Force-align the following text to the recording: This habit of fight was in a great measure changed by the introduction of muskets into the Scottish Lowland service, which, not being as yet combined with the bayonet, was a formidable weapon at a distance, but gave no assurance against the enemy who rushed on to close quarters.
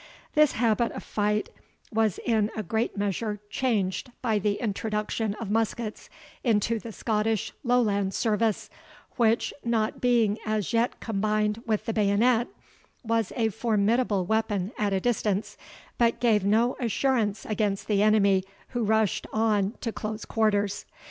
This 0.33 0.53
habit 0.53 0.91
of 0.93 1.03
fight 1.03 1.49
was 1.93 2.17
in 2.25 2.49
a 2.55 2.63
great 2.63 2.97
measure 2.97 3.39
changed 3.51 4.11
by 4.23 4.39
the 4.39 4.53
introduction 4.55 5.35
of 5.35 5.51
muskets 5.51 6.09
into 6.43 6.79
the 6.79 6.91
Scottish 6.91 7.51
Lowland 7.63 8.15
service, 8.15 8.71
which, 9.17 9.53
not 9.63 10.01
being 10.01 10.39
as 10.43 10.73
yet 10.73 10.99
combined 11.01 11.61
with 11.67 11.85
the 11.85 11.93
bayonet, 11.93 12.47
was 13.03 13.31
a 13.35 13.49
formidable 13.49 14.25
weapon 14.25 14.71
at 14.75 14.91
a 14.91 14.99
distance, 14.99 15.55
but 15.99 16.19
gave 16.19 16.43
no 16.43 16.75
assurance 16.79 17.45
against 17.45 17.85
the 17.87 18.01
enemy 18.01 18.43
who 18.69 18.83
rushed 18.83 19.27
on 19.31 19.75
to 19.81 19.91
close 19.91 20.25
quarters. 20.25 20.83